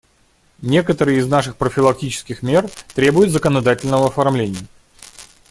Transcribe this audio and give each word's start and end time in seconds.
Некоторые 0.63 1.19
из 1.19 1.27
наших 1.27 1.57
профилактических 1.57 2.41
мер 2.41 2.67
требуют 2.95 3.29
законодательного 3.29 4.07
оформления. 4.07 4.65